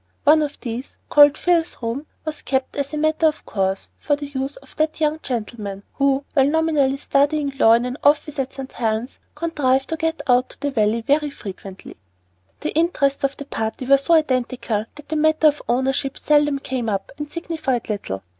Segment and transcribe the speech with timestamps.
[0.23, 4.25] One of these, called "Phil's room," was kept as a matter of course for the
[4.25, 8.71] use of that young gentleman, who, while nominally studying law in an office at St.
[8.71, 11.97] Helen's, contrived to get out to the Valley very frequently.
[12.61, 16.89] The interests of the party were so identical that the matter of ownership seldom came
[16.89, 18.23] up, and signified little.